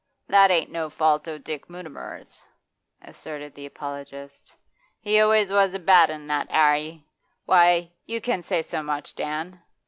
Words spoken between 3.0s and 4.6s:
asserted the apologist.